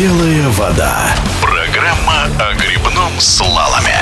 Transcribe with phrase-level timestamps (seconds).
[0.00, 1.14] Белая вода.
[1.42, 3.98] Программа о грибном слаломе.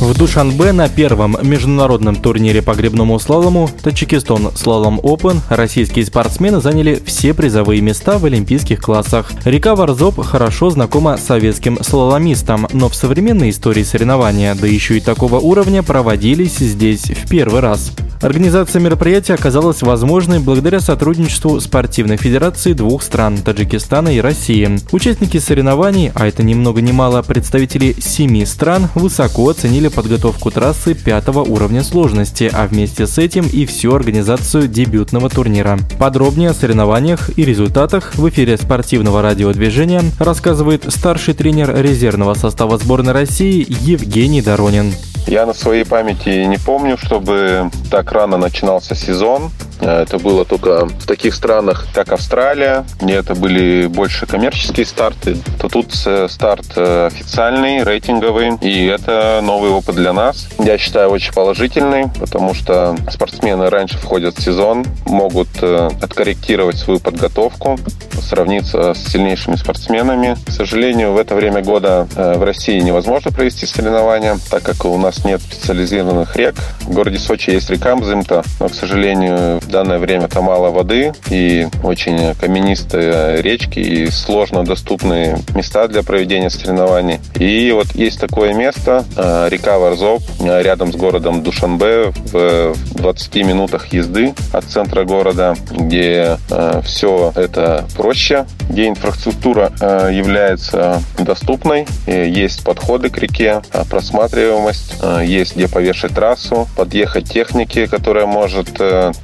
[0.00, 6.98] В Душанбе на первом международном турнире по гребному слалому Таджикистан Слалом Open российские спортсмены заняли
[7.04, 9.30] все призовые места в олимпийских классах.
[9.44, 15.40] Река Варзоп хорошо знакома советским слаломистам, но в современной истории соревнования, да еще и такого
[15.40, 17.92] уровня, проводились здесь в первый раз.
[18.20, 24.78] Организация мероприятия оказалась возможной благодаря сотрудничеству спортивной федерации двух стран– Таджикистана и России.
[24.90, 30.94] Участники соревнований, а это ни много ни мало представители семи стран, высоко оценили подготовку трассы
[30.94, 35.78] пятого уровня сложности, а вместе с этим и всю организацию дебютного турнира.
[35.98, 43.12] Подробнее о соревнованиях и результатах в эфире спортивного радиодвижения рассказывает старший тренер резервного состава сборной
[43.12, 44.92] России Евгений Доронин.
[45.28, 49.50] Я на своей памяти не помню, чтобы так рано начинался сезон.
[49.80, 55.36] Э, это было только в таких странах, как Австралия, где это были больше коммерческие старты.
[55.60, 60.48] То тут э, старт э, официальный, рейтинговый, и это новый опыт для нас.
[60.58, 67.78] Я считаю очень положительный, потому что спортсмены раньше входят в сезон, могут откорректировать свою подготовку,
[68.20, 70.36] сравниться с сильнейшими спортсменами.
[70.46, 75.24] К сожалению, в это время года в России невозможно провести соревнования, так как у нас
[75.24, 76.56] нет специализированных рек.
[76.80, 81.12] В городе Сочи есть река Мзымта, но, к сожалению, в данное время там мало воды
[81.30, 87.20] и очень каменистые речки и сложно доступные места для проведения соревнований.
[87.34, 93.42] И вот есть такое место, э, река Варзоп, э, рядом с городом Душанбе, в 20
[93.42, 99.72] минутах езды от центра города, где э, все это проще, где инфраструктура
[100.10, 108.68] является доступной, есть подходы к реке, просматриваемость, есть где повешать трассу, подъехать техники, которая может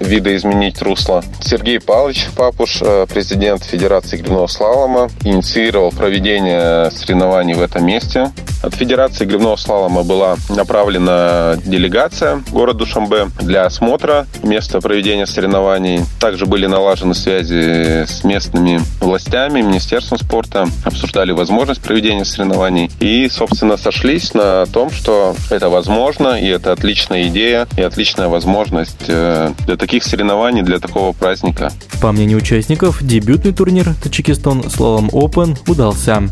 [0.00, 1.22] вид видоизменить русло.
[1.40, 8.32] Сергей Павлович Папуш, э, президент Федерации гребного слалома, инициировал проведение соревнований в этом месте.
[8.62, 16.00] От Федерации гребного слалома была направлена делегация в город Душамбе для осмотра места проведения соревнований.
[16.18, 23.76] Также были налажены связи с местными властями, Министерством спорта, обсуждали возможность проведения соревнований и, собственно,
[23.76, 29.76] сошлись на том, что это возможно, и это отличная идея, и отличная возможность э, для
[29.76, 31.70] таких соревнований соревнований для такого праздника.
[32.00, 36.22] По мнению участников, дебютный турнир Таджикистан Slalom Open удался.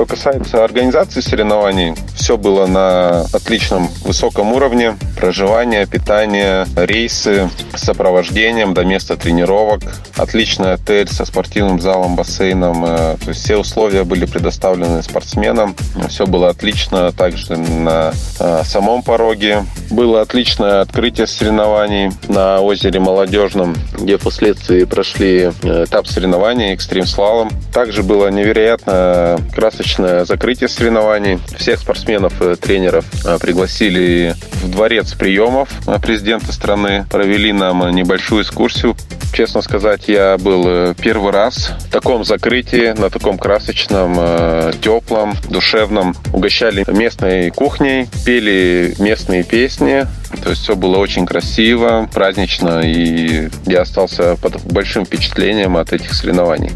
[0.00, 4.96] Что касается организации соревнований, все было на отличном высоком уровне.
[5.14, 9.82] Проживание, питание, рейсы с сопровождением до места тренировок.
[10.16, 12.82] Отличный отель со спортивным залом, бассейном.
[12.82, 15.76] Э, то есть все условия были предоставлены спортсменам.
[16.08, 17.12] Все было отлично.
[17.12, 25.52] Также на э, самом пороге было отличное открытие соревнований на озере Молодежном, где впоследствии прошли
[25.62, 27.50] э, этап соревнований экстрим-слалом.
[27.74, 31.40] Также было невероятно красочное удачное закрытие соревнований.
[31.56, 35.68] Всех спортсменов и тренеров а, пригласили в дворец приемов
[36.00, 37.06] президента страны.
[37.10, 38.96] Провели нам небольшую экскурсию.
[39.32, 45.34] Честно сказать, я был э, первый раз в таком закрытии, на таком красочном, э, теплом,
[45.48, 46.16] душевном.
[46.32, 50.06] Угощали местной кухней, пели местные песни.
[50.42, 56.12] То есть все было очень красиво, празднично, и я остался под большим впечатлением от этих
[56.12, 56.70] соревнований.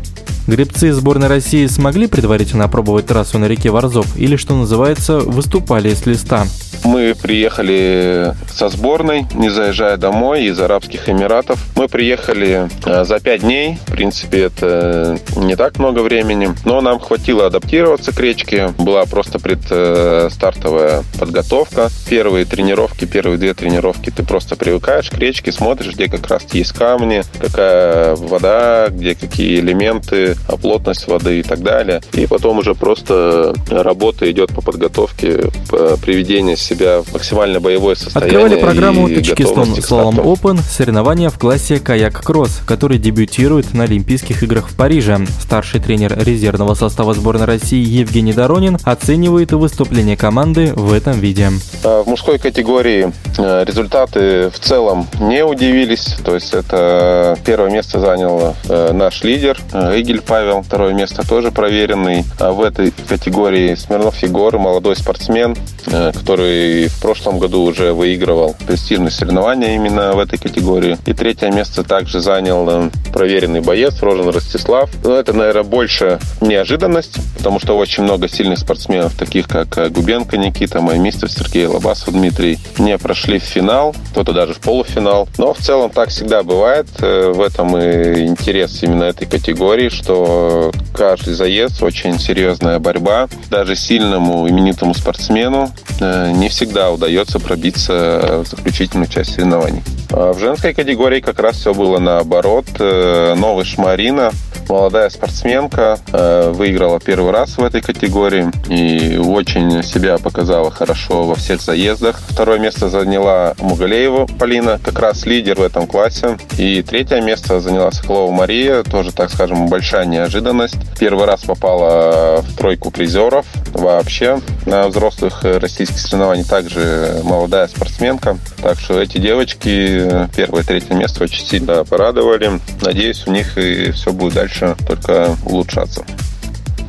[0.47, 6.05] Гребцы сборной России смогли предварительно опробовать трассу на реке Варзоп или, что называется, выступали с
[6.05, 6.47] листа?
[6.85, 11.59] Мы приехали со сборной, не заезжая домой из Арабских Эмиратов.
[11.77, 13.79] Мы приехали э, за пять дней.
[13.87, 16.51] В принципе, это не так много времени.
[16.67, 18.75] Но нам хватило адаптироваться к речке.
[18.79, 21.89] Была просто предстартовая подготовка.
[22.07, 26.73] Первые тренировки, первые две тренировки ты просто привыкаешь к речке, смотришь, где как раз есть
[26.73, 32.01] камни, какая вода, где какие элементы, плотность воды и так далее.
[32.13, 38.39] И потом уже просто работа идет по подготовке, по приведению себя в максимально боевое состояние.
[38.39, 44.77] Открывали программу Таджикистан Slalom Open соревнования в классе каяк-кросс, который дебютирует на Олимпийских играх в
[44.77, 45.19] Париже.
[45.41, 51.51] Старший тренер резервного состава сборной России Евгений Доронин оценивает выступление команды в этом виде.
[51.83, 56.17] А, в мужской категории э, результаты в целом не удивились.
[56.25, 60.63] То есть это первое место занял э, наш лидер э, Игель Павел.
[60.63, 62.25] Второе место тоже проверенный.
[62.39, 68.57] А в этой категории Смирнов Егор, молодой спортсмен, который который в прошлом году уже выигрывал
[68.67, 70.99] престижные соревнования именно в этой категории.
[71.07, 74.91] И третье место также занял э, проверенный боец Рожен Ростислав.
[75.03, 79.89] Но ну, это, наверное, больше неожиданность, потому что очень много сильных спортсменов, таких как э,
[79.89, 85.29] Губенко Никита, Маймистов Сергей Лобасов Дмитрий, не прошли в финал, кто-то даже в полуфинал.
[85.39, 86.87] Но в целом так всегда бывает.
[87.01, 93.29] Э, в этом и интерес именно этой категории, что что каждый заезд очень серьезная борьба.
[93.51, 99.83] Даже сильному именитому спортсмену э, не всегда удается пробиться в заключительную часть соревнований.
[100.11, 102.67] А в женской категории как раз все было наоборот.
[102.79, 104.31] Э, новый Шмарина
[104.69, 111.35] молодая спортсменка, э, выиграла первый раз в этой категории и очень себя показала хорошо во
[111.35, 112.21] всех заездах.
[112.29, 116.39] Второе место заняла Мугалеева Полина, как раз лидер в этом классе.
[116.59, 120.77] И третье место заняла Соколова Мария, тоже, так скажем, большая неожиданность.
[120.99, 126.45] Первый раз попала в тройку призеров вообще на взрослых российских соревнований.
[126.45, 128.39] Также молодая спортсменка.
[128.63, 132.61] Так что эти девочки первое и третье место очень сильно порадовали.
[132.81, 136.05] Надеюсь, у них и все будет дальше дальше только улучшаться.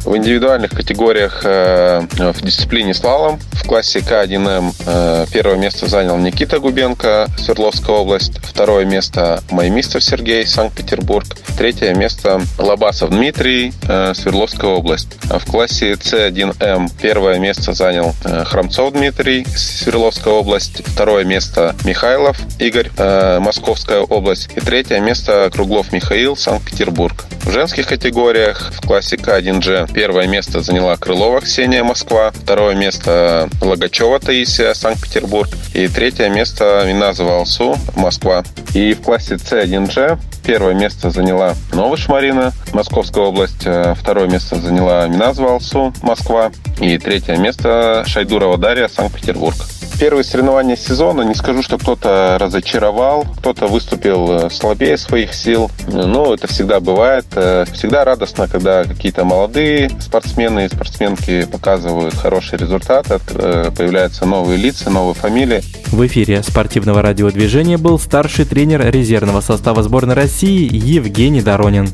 [0.06, 6.60] В индивидуальных категориях э, в дисциплине слалом в классе К1М э, первое место занял Никита
[6.60, 8.38] Губенко, Свердловская область.
[8.44, 11.26] Второе место Маймистов Сергей, Санкт-Петербург.
[11.58, 15.08] Третье место Лобасов Дмитрий, э, Свердловская область.
[15.32, 18.14] А в классе С1М первое место занял
[18.46, 20.86] Храмцов Дмитрий, Свердловская область.
[20.86, 22.92] Второе место Михайлов Игорь,
[23.40, 24.50] Московская область.
[24.56, 27.26] И третье место Круглов Михаил, Санкт-Петербург.
[27.46, 32.32] В женских категориях в классе К1G первое место заняла Крылова Ксения, Москва.
[32.32, 35.50] Второе место Логачева Таисия, Санкт-Петербург.
[35.74, 38.44] И третье место Миназова Алсу, Москва.
[38.74, 43.66] И в классе С1G первое место заняла Новыш Марина, Московская область.
[43.66, 46.52] Э, второе место заняла Миназова Алсу, Москва.
[46.82, 49.56] И третье место Шайдурова Дарья, Санкт-Петербург.
[50.00, 55.72] Первые соревнования сезона, не скажу, что кто-то разочаровал, кто-то выступил э, слабее своих сил.
[55.88, 57.26] Но это всегда бывает.
[57.36, 64.58] Э, всегда радостно, когда какие-то молодые спортсмены и спортсменки показывают хороший результат, э, появляются новые
[64.58, 65.64] лица, новые фамилии.
[65.88, 71.90] В эфире спортивного радиодвижения был старший тренер резервного состава сборной России Евгений Доронин.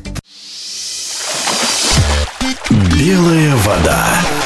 [2.68, 4.41] Белая вода.